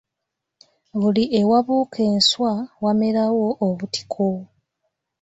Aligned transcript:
Buli 0.99 1.23
ewabuuka 1.39 1.99
enswa 2.11 2.53
wamerawo 2.83 3.47
obutiko. 3.67 4.27